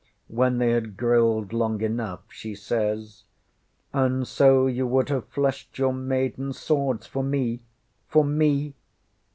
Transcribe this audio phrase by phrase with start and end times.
[0.29, 3.21] When they had grilled long enough, she says:
[3.93, 7.59] ŌĆ£And so you would have fleshed your maiden swords for me
[8.07, 8.73] for me?